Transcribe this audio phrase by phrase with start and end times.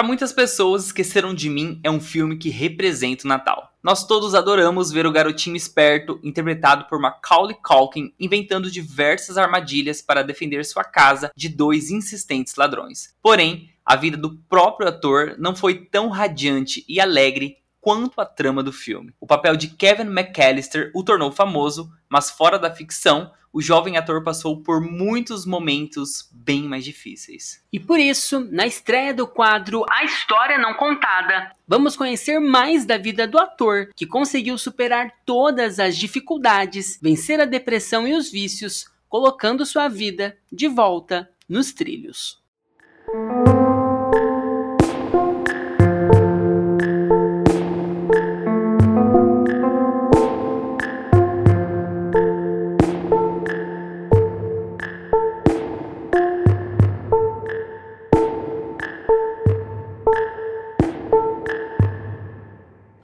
[0.00, 3.74] Para muitas pessoas, Esqueceram de Mim é um filme que representa o Natal.
[3.82, 10.22] Nós todos adoramos ver o garotinho esperto, interpretado por Macaulay Culkin, inventando diversas armadilhas para
[10.22, 13.14] defender sua casa de dois insistentes ladrões.
[13.22, 18.62] Porém, a vida do próprio ator não foi tão radiante e alegre quanto a trama
[18.62, 19.14] do filme.
[19.20, 24.22] O papel de Kevin McAllister o tornou famoso, mas fora da ficção, o jovem ator
[24.22, 27.62] passou por muitos momentos bem mais difíceis.
[27.72, 32.96] E por isso, na estreia do quadro A História Não Contada, vamos conhecer mais da
[32.96, 38.86] vida do ator que conseguiu superar todas as dificuldades, vencer a depressão e os vícios,
[39.08, 42.40] colocando sua vida de volta nos trilhos.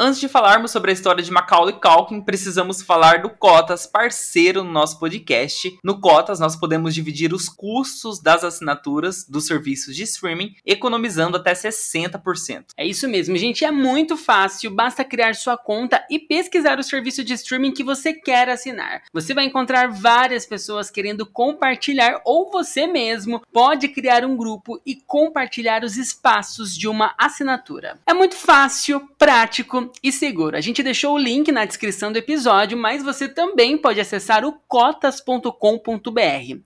[0.06, 4.70] Antes de falarmos sobre a história de Macaulay Culkin, precisamos falar do Cotas, parceiro no
[4.70, 5.76] nosso podcast.
[5.82, 11.52] No Cotas, nós podemos dividir os custos das assinaturas dos serviços de streaming, economizando até
[11.52, 12.66] 60%.
[12.76, 17.24] É isso mesmo, gente, é muito fácil, basta criar sua conta e pesquisar o serviço
[17.24, 19.02] de streaming que você quer assinar.
[19.12, 24.94] Você vai encontrar várias pessoas querendo compartilhar ou você mesmo pode criar um grupo e
[24.94, 27.98] compartilhar os espaços de uma assinatura.
[28.06, 30.56] É muito fácil, prático e seguro.
[30.56, 34.52] A gente deixou o link na descrição do episódio, mas você também pode acessar o
[34.66, 35.50] cotas.com.br.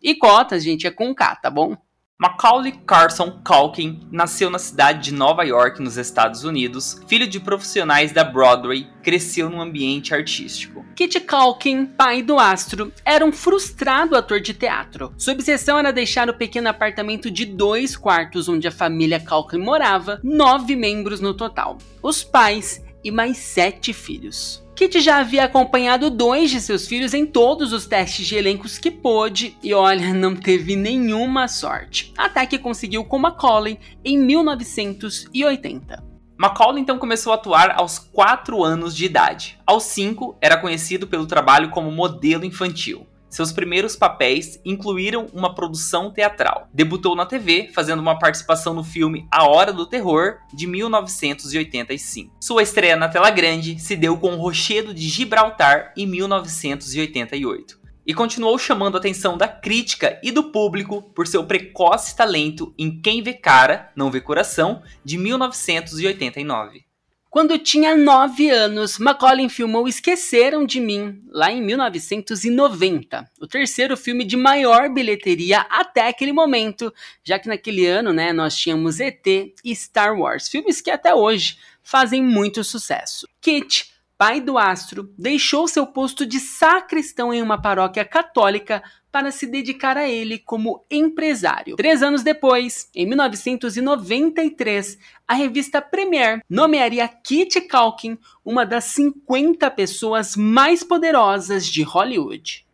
[0.02, 1.76] E cotas, gente, é com K, tá bom?
[2.20, 7.00] Macaulay Carson Culkin nasceu na cidade de Nova York, nos Estados Unidos.
[7.08, 10.84] Filho de profissionais da Broadway, cresceu num ambiente artístico.
[10.94, 15.14] Kit Culkin, pai do astro, era um frustrado ator de teatro.
[15.16, 20.20] Sua obsessão era deixar o pequeno apartamento de dois quartos onde a família Culkin morava,
[20.22, 21.78] nove membros no total.
[22.02, 24.64] Os pais e mais sete filhos.
[24.80, 28.90] Kit já havia acompanhado dois de seus filhos em todos os testes de elencos que
[28.90, 32.14] pôde e olha, não teve nenhuma sorte.
[32.16, 36.02] Até que conseguiu com Macaulay em 1980.
[36.38, 39.58] Macaulay então começou a atuar aos 4 anos de idade.
[39.66, 43.06] Aos 5, era conhecido pelo trabalho como modelo infantil.
[43.30, 46.68] Seus primeiros papéis incluíram uma produção teatral.
[46.74, 52.36] Debutou na TV, fazendo uma participação no filme A Hora do Terror, de 1985.
[52.40, 58.14] Sua estreia na tela grande se deu com O Rochedo de Gibraltar, em 1988 e
[58.14, 63.22] continuou chamando a atenção da crítica e do público por seu precoce talento em Quem
[63.22, 66.89] Vê Cara, Não Vê Coração, de 1989.
[67.30, 74.24] Quando tinha 9 anos, Macaulay filmou Esqueceram de Mim, lá em 1990, o terceiro filme
[74.24, 76.92] de maior bilheteria até aquele momento,
[77.22, 79.24] já que naquele ano né, nós tínhamos ET
[79.64, 83.28] e Star Wars, filmes que até hoje fazem muito sucesso.
[83.40, 89.46] Kit, pai do astro, deixou seu posto de sacristão em uma paróquia católica para se
[89.46, 91.76] dedicar a ele como empresário.
[91.76, 100.36] Três anos depois, em 1993, a revista Premiere nomearia Kit Culkin uma das 50 pessoas
[100.36, 102.66] mais poderosas de Hollywood.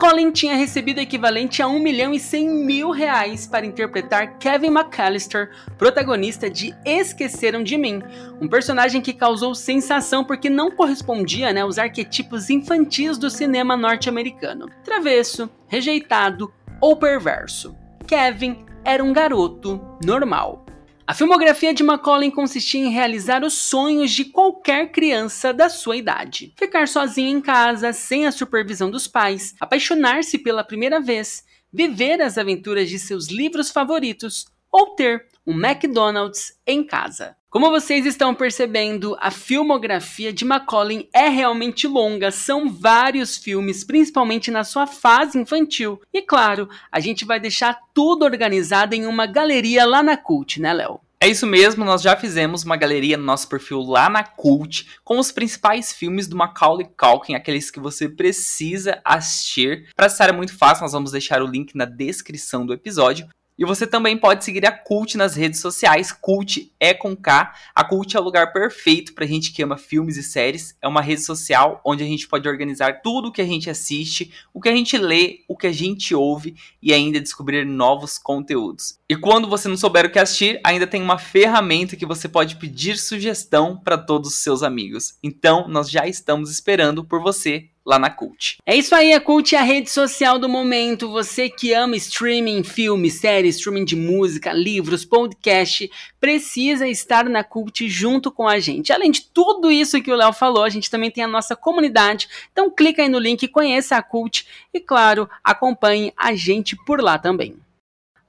[0.00, 4.68] Colin tinha recebido o equivalente a 1 milhão e 100 mil reais para interpretar Kevin
[4.68, 8.02] McAllister, protagonista de Esqueceram de Mim,
[8.40, 14.70] um personagem que causou sensação porque não correspondia né, aos arquetipos infantis do cinema norte-americano.
[14.82, 16.50] Travesso, rejeitado
[16.80, 17.76] ou perverso.
[18.06, 20.64] Kevin era um garoto normal.
[21.10, 26.54] A filmografia de Macaulay consistia em realizar os sonhos de qualquer criança da sua idade.
[26.56, 32.38] Ficar sozinho em casa, sem a supervisão dos pais, apaixonar-se pela primeira vez, viver as
[32.38, 37.34] aventuras de seus livros favoritos ou ter um McDonald's em casa.
[37.50, 44.52] Como vocês estão percebendo, a filmografia de Macaulay é realmente longa, são vários filmes, principalmente
[44.52, 46.00] na sua fase infantil.
[46.12, 50.72] E claro, a gente vai deixar tudo organizado em uma galeria lá na Cult, né,
[50.72, 51.00] Léo?
[51.22, 55.18] É isso mesmo, nós já fizemos uma galeria no nosso perfil lá na Cult com
[55.18, 59.90] os principais filmes do Macaulay Culkin, aqueles que você precisa assistir.
[59.94, 63.28] Para acessar é muito fácil, nós vamos deixar o link na descrição do episódio.
[63.60, 66.10] E você também pode seguir a Cult nas redes sociais.
[66.10, 67.54] Cult é com K.
[67.74, 70.74] A Cult é o lugar perfeito pra gente que ama filmes e séries.
[70.80, 74.32] É uma rede social onde a gente pode organizar tudo o que a gente assiste,
[74.54, 78.98] o que a gente lê, o que a gente ouve e ainda descobrir novos conteúdos.
[79.06, 82.56] E quando você não souber o que assistir, ainda tem uma ferramenta que você pode
[82.56, 85.18] pedir sugestão para todos os seus amigos.
[85.22, 88.58] Então, nós já estamos esperando por você lá na Cult.
[88.66, 91.10] É isso aí, a Cult é a rede social do momento.
[91.10, 95.90] Você que ama streaming, filmes, séries, streaming de música, livros, podcast,
[96.20, 98.92] precisa estar na Cult junto com a gente.
[98.92, 102.28] Além de tudo isso que o Léo falou, a gente também tem a nossa comunidade.
[102.52, 107.18] Então clica aí no link, conheça a Cult e, claro, acompanhe a gente por lá
[107.18, 107.56] também.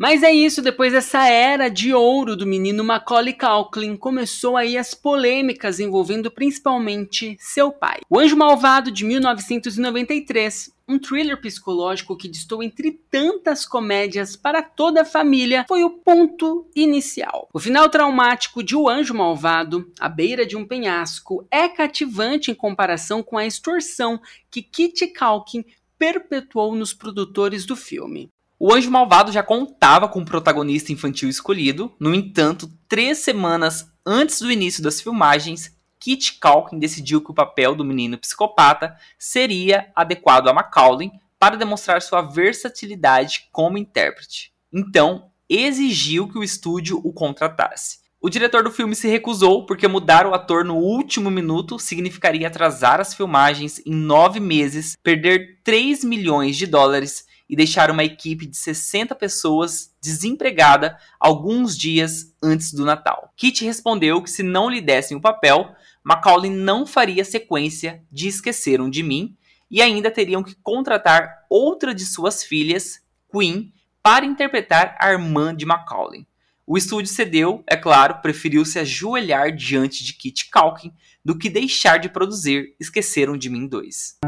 [0.02, 4.96] Mas é isso, depois dessa era de ouro do menino Macaulay Culkin, começou aí as
[4.96, 8.00] polêmicas envolvendo principalmente seu pai.
[8.10, 15.04] O Anjo Malvado de 1993, um thriller psicológico que distou entre tantas comédias para toda
[15.04, 17.48] a família, foi o ponto inicial.
[17.54, 22.56] O final traumático de O Anjo Malvado, à beira de um penhasco, é cativante em
[22.56, 24.20] comparação com a extorsão
[24.50, 25.64] que Kit Culkin
[26.00, 28.32] perpetuou nos produtores do filme.
[28.64, 34.40] O Anjo Malvado já contava com um protagonista infantil escolhido, no entanto, três semanas antes
[34.40, 40.48] do início das filmagens, Kit Culkin decidiu que o papel do menino psicopata seria adequado
[40.48, 41.10] a Macaulay
[41.40, 44.54] para demonstrar sua versatilidade como intérprete.
[44.72, 47.98] Então, exigiu que o estúdio o contratasse.
[48.22, 53.02] O diretor do filme se recusou porque mudar o ator no último minuto significaria atrasar
[53.02, 58.56] as filmagens em nove meses, perder 3 milhões de dólares e deixar uma equipe de
[58.56, 63.34] 60 pessoas desempregada alguns dias antes do Natal.
[63.36, 68.90] Kit respondeu que se não lhe dessem o papel, Macaulay não faria sequência de Esqueceram
[68.90, 69.36] de Mim
[69.70, 75.66] e ainda teriam que contratar outra de suas filhas, Queen, para interpretar a irmã de
[75.66, 76.26] Macaulay.
[76.66, 80.94] O estúdio cedeu, é claro, preferiu se ajoelhar diante de Kit Culkin
[81.24, 84.21] do que deixar de produzir Esqueceram de Mim 2.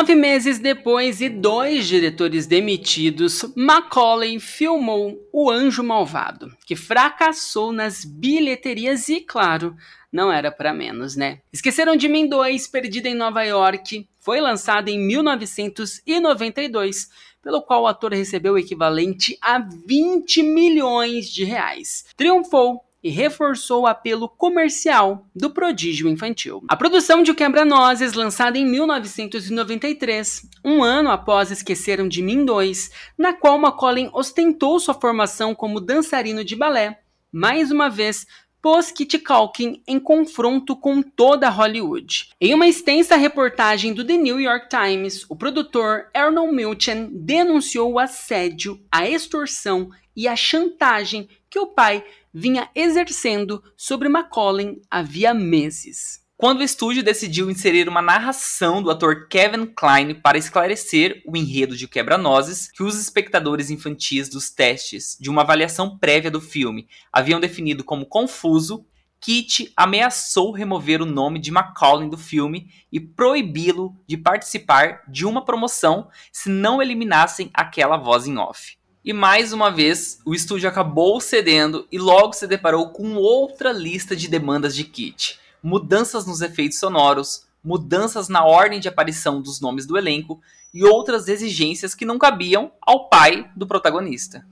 [0.00, 8.02] Nove meses depois e dois diretores demitidos, Macaulay filmou O Anjo Malvado, que fracassou nas
[8.02, 9.76] bilheterias e, claro,
[10.10, 11.40] não era para menos, né?
[11.52, 17.10] Esqueceram de Mim 2, Perdida em Nova York, foi lançado em 1992,
[17.42, 22.06] pelo qual o ator recebeu o equivalente a 20 milhões de reais.
[22.16, 26.62] Triunfou e reforçou o apelo comercial do prodígio infantil.
[26.68, 32.90] A produção de O Quebra-Nozes, lançada em 1993, um ano após Esqueceram de Mim 2,
[33.16, 37.00] na qual Macaulay ostentou sua formação como dançarino de balé,
[37.32, 38.26] mais uma vez
[38.62, 42.30] pôs Kit Culkin em confronto com toda Hollywood.
[42.40, 47.98] Em uma extensa reportagem do The New York Times, o produtor Arnold Milchan denunciou o
[47.98, 56.20] assédio, a extorsão e a chantagem que o pai vinha exercendo sobre Macaulay havia meses.
[56.36, 61.76] Quando o estúdio decidiu inserir uma narração do ator Kevin Kline para esclarecer o enredo
[61.76, 67.38] de Quebra-Nozes, que os espectadores infantis dos testes de uma avaliação prévia do filme haviam
[67.38, 68.86] definido como confuso,
[69.20, 75.44] Kit ameaçou remover o nome de Macaulay do filme e proibi-lo de participar de uma
[75.44, 78.79] promoção se não eliminassem aquela voz em off.
[79.02, 84.14] E mais uma vez, o estúdio acabou cedendo e logo se deparou com outra lista
[84.14, 85.40] de demandas de Kit.
[85.62, 90.38] Mudanças nos efeitos sonoros, mudanças na ordem de aparição dos nomes do elenco
[90.72, 94.46] e outras exigências que não cabiam ao pai do protagonista.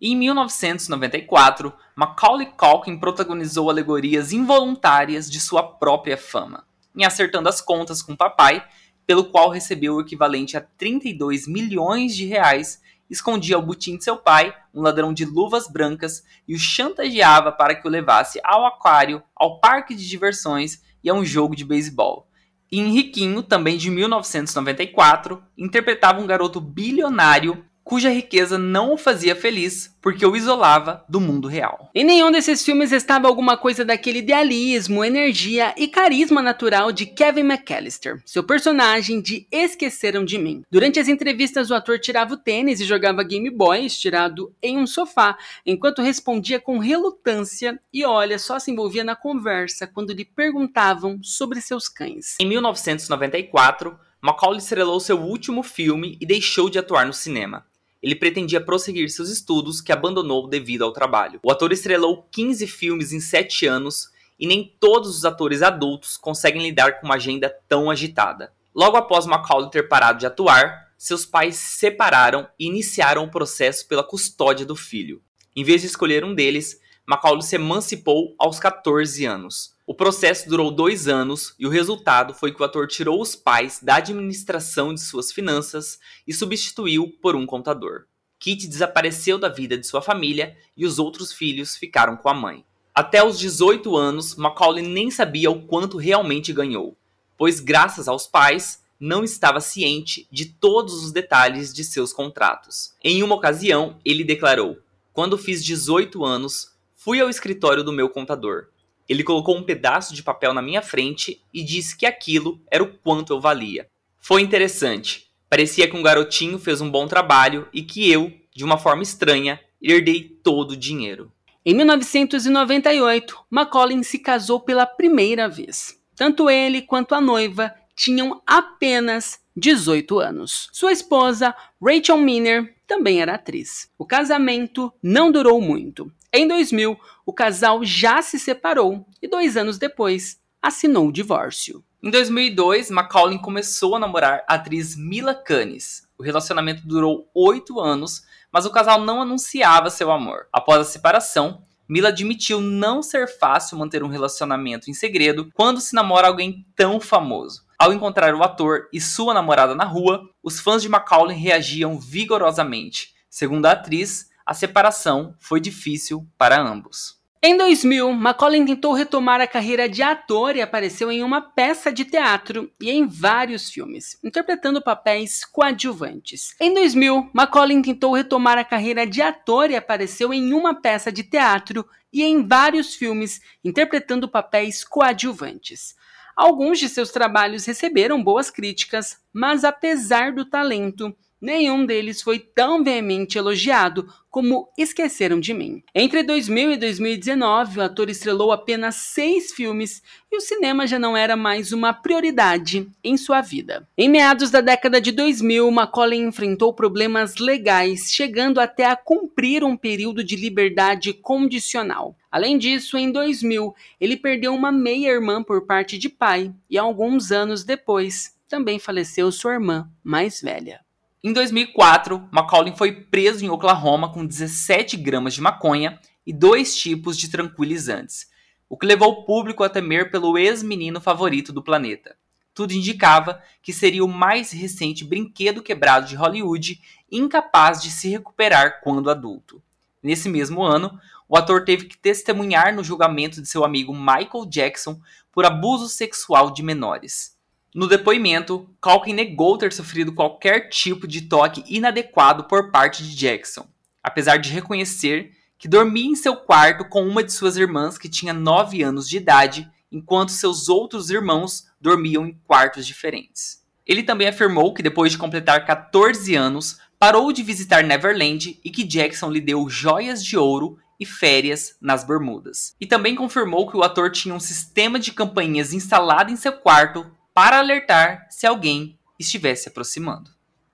[0.00, 6.64] Em 1994, Macaulay Culkin protagonizou alegorias involuntárias de sua própria fama,
[6.94, 8.66] em Acertando as Contas com o Papai,
[9.06, 14.16] pelo qual recebeu o equivalente a 32 milhões de reais escondia o butim de seu
[14.16, 19.22] pai, um ladrão de luvas brancas, e o chantageava para que o levasse ao aquário,
[19.34, 22.28] ao parque de diversões e a um jogo de beisebol.
[22.70, 30.26] Henriquinho, também de 1994, interpretava um garoto bilionário cuja riqueza não o fazia feliz porque
[30.26, 31.88] o isolava do mundo real.
[31.94, 37.42] Em nenhum desses filmes estava alguma coisa daquele idealismo, energia e carisma natural de Kevin
[37.42, 40.62] McAllister, seu personagem de Esqueceram de Mim.
[40.68, 44.86] Durante as entrevistas, o ator tirava o tênis e jogava Game Boy estirado em um
[44.86, 51.20] sofá, enquanto respondia com relutância e olha, só se envolvia na conversa quando lhe perguntavam
[51.22, 52.34] sobre seus cães.
[52.40, 57.64] Em 1994, Macaulay estrelou seu último filme e deixou de atuar no cinema
[58.02, 61.40] ele pretendia prosseguir seus estudos que abandonou devido ao trabalho.
[61.42, 66.62] O ator estrelou 15 filmes em 7 anos e nem todos os atores adultos conseguem
[66.62, 68.52] lidar com uma agenda tão agitada.
[68.74, 73.86] Logo após Macaulay ter parado de atuar, seus pais se separaram e iniciaram o processo
[73.88, 75.22] pela custódia do filho.
[75.54, 79.75] Em vez de escolher um deles, Macaulay se emancipou aos 14 anos.
[79.86, 83.78] O processo durou dois anos e o resultado foi que o ator tirou os pais
[83.80, 88.06] da administração de suas finanças e substituiu por um contador.
[88.36, 92.64] Kit desapareceu da vida de sua família e os outros filhos ficaram com a mãe.
[92.92, 96.96] Até os 18 anos, Macaulay nem sabia o quanto realmente ganhou,
[97.38, 102.92] pois, graças aos pais, não estava ciente de todos os detalhes de seus contratos.
[103.04, 104.78] Em uma ocasião, ele declarou:
[105.12, 108.66] Quando fiz 18 anos, fui ao escritório do meu contador.
[109.08, 112.92] Ele colocou um pedaço de papel na minha frente e disse que aquilo era o
[112.98, 113.88] quanto eu valia.
[114.18, 115.26] Foi interessante.
[115.48, 119.60] Parecia que um garotinho fez um bom trabalho e que eu, de uma forma estranha,
[119.80, 121.30] herdei todo o dinheiro.
[121.64, 126.00] Em 1998, Macaulay se casou pela primeira vez.
[126.14, 130.68] Tanto ele quanto a noiva tinham apenas 18 anos.
[130.72, 133.90] Sua esposa, Rachel Miner, também era atriz.
[133.98, 136.10] O casamento não durou muito.
[136.32, 141.84] Em 2000, o casal já se separou e dois anos depois assinou o divórcio.
[142.00, 146.06] Em 2002, Macaulay começou a namorar a atriz Mila Kunis.
[146.16, 150.46] O relacionamento durou oito anos, mas o casal não anunciava seu amor.
[150.52, 155.94] Após a separação, Mila admitiu não ser fácil manter um relacionamento em segredo quando se
[155.94, 157.64] namora alguém tão famoso.
[157.76, 163.14] Ao encontrar o ator e sua namorada na rua, os fãs de Macaulay reagiam vigorosamente.
[163.28, 167.16] Segundo a atriz, a separação foi difícil para ambos.
[167.42, 172.04] Em 2000, Macaulay tentou retomar a carreira de ator e apareceu em uma peça de
[172.04, 176.54] teatro e em vários filmes, interpretando papéis coadjuvantes.
[176.60, 181.22] Em 2000, Macaulay tentou retomar a carreira de ator e apareceu em uma peça de
[181.22, 185.94] teatro e em vários filmes, interpretando papéis coadjuvantes.
[186.34, 192.82] Alguns de seus trabalhos receberam boas críticas, mas apesar do talento, nenhum deles foi tão
[192.82, 195.80] veemente elogiado como Esqueceram de Mim.
[195.94, 201.16] Entre 2000 e 2019, o ator estrelou apenas seis filmes e o cinema já não
[201.16, 203.88] era mais uma prioridade em sua vida.
[203.96, 209.76] Em meados da década de 2000, Macaulay enfrentou problemas legais, chegando até a cumprir um
[209.76, 212.16] período de liberdade condicional.
[212.30, 217.62] Além disso, em 2000, ele perdeu uma meia-irmã por parte de pai e alguns anos
[217.62, 220.85] depois também faleceu sua irmã mais velha.
[221.24, 227.16] Em 2004, Macaulay foi preso em Oklahoma com 17 gramas de maconha e dois tipos
[227.16, 228.28] de tranquilizantes,
[228.68, 232.16] o que levou o público a temer pelo ex-menino favorito do planeta.
[232.54, 236.80] Tudo indicava que seria o mais recente brinquedo quebrado de Hollywood,
[237.10, 239.62] incapaz de se recuperar quando adulto.
[240.02, 245.00] Nesse mesmo ano, o ator teve que testemunhar no julgamento de seu amigo Michael Jackson
[245.32, 247.35] por abuso sexual de menores.
[247.76, 253.66] No depoimento, Culkin negou ter sofrido qualquer tipo de toque inadequado por parte de Jackson,
[254.02, 258.32] apesar de reconhecer que dormia em seu quarto com uma de suas irmãs que tinha
[258.32, 263.62] 9 anos de idade, enquanto seus outros irmãos dormiam em quartos diferentes.
[263.86, 268.84] Ele também afirmou que depois de completar 14 anos, parou de visitar Neverland e que
[268.84, 272.74] Jackson lhe deu joias de ouro e férias nas Bermudas.
[272.80, 277.14] E também confirmou que o ator tinha um sistema de campainhas instalado em seu quarto
[277.36, 280.30] para alertar se alguém estivesse aproximando.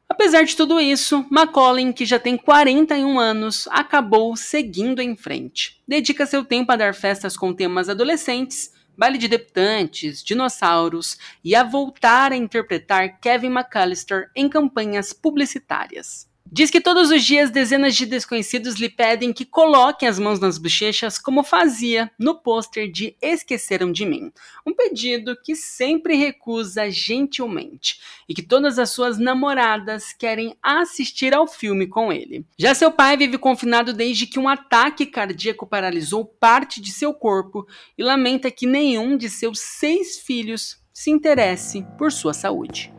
[0.09, 5.83] Apesar de tudo isso, Macaulay, que já tem 41 anos, acabou seguindo em frente.
[5.89, 11.65] Dedica seu tempo a dar festas com temas adolescentes, baile de debutantes, dinossauros e a
[11.65, 16.31] voltar a interpretar Kevin McAllister em campanhas publicitárias.
[16.55, 20.59] Diz que todos os dias dezenas de desconhecidos lhe pedem que coloque as mãos nas
[20.59, 24.31] bochechas como fazia no pôster de Esqueceram de Mim.
[24.67, 31.47] Um pedido que sempre recusa gentilmente e que todas as suas namoradas querem assistir ao
[31.47, 32.45] filme com ele.
[32.59, 37.67] Já seu pai vive confinado desde que um ataque cardíaco paralisou parte de seu corpo
[37.97, 42.93] e lamenta que nenhum de seus seis filhos se interesse por sua saúde.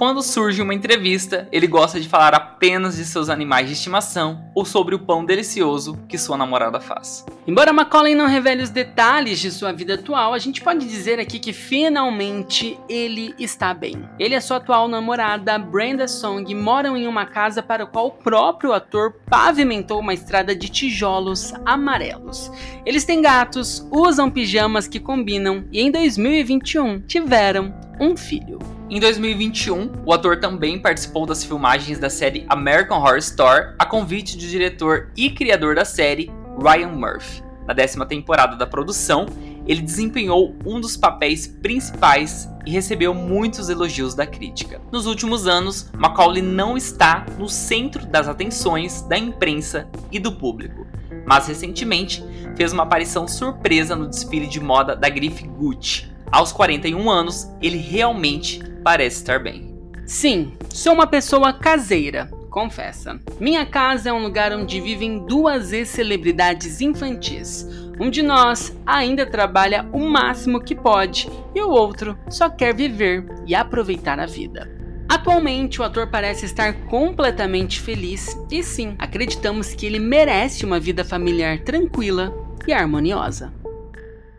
[0.00, 4.64] Quando surge uma entrevista, ele gosta de falar apenas de seus animais de estimação ou
[4.64, 7.26] sobre o pão delicioso que sua namorada faz.
[7.46, 11.38] Embora Macaulay não revele os detalhes de sua vida atual, a gente pode dizer aqui
[11.38, 14.08] que finalmente ele está bem.
[14.18, 18.10] Ele e sua atual namorada, Brenda Song, moram em uma casa para a qual o
[18.10, 22.50] próprio ator pavimentou uma estrada de tijolos amarelos.
[22.86, 28.79] Eles têm gatos, usam pijamas que combinam e em 2021 tiveram um filho.
[28.90, 34.36] Em 2021, o ator também participou das filmagens da série American Horror Story a convite
[34.36, 36.28] do diretor e criador da série,
[36.60, 37.40] Ryan Murphy.
[37.68, 39.26] Na décima temporada da produção,
[39.64, 44.80] ele desempenhou um dos papéis principais e recebeu muitos elogios da crítica.
[44.90, 50.84] Nos últimos anos, Macaulay não está no centro das atenções da imprensa e do público,
[51.24, 52.24] mas recentemente
[52.56, 56.09] fez uma aparição surpresa no desfile de moda da grife Gucci.
[56.32, 59.74] Aos 41 anos, ele realmente parece estar bem.
[60.06, 62.30] Sim, sou uma pessoa caseira.
[62.50, 67.66] confessa: Minha casa é um lugar onde vivem duas ex-celebridades infantis.
[67.98, 73.26] Um de nós ainda trabalha o máximo que pode e o outro só quer viver
[73.46, 74.70] e aproveitar a vida.
[75.08, 81.04] Atualmente, o ator parece estar completamente feliz e sim, acreditamos que ele merece uma vida
[81.04, 82.32] familiar tranquila
[82.66, 83.52] e harmoniosa.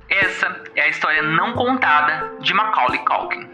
[0.10, 3.48] Essa é a história não contada de Macaulay Culkin.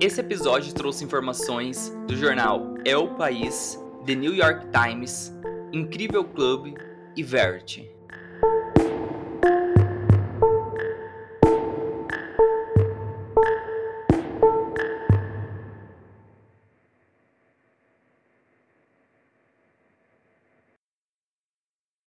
[0.00, 5.32] Esse episódio trouxe informações do jornal El País, The New York Times,
[5.72, 6.76] Incrível Club
[7.16, 7.91] e Verity.